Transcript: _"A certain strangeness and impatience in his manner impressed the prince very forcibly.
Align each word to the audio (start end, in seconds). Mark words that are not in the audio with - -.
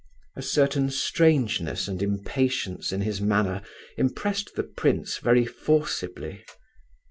_"A 0.35 0.41
certain 0.41 0.89
strangeness 0.89 1.87
and 1.87 2.01
impatience 2.01 2.91
in 2.91 3.01
his 3.01 3.21
manner 3.21 3.61
impressed 3.99 4.55
the 4.55 4.63
prince 4.63 5.19
very 5.19 5.45
forcibly. 5.45 6.43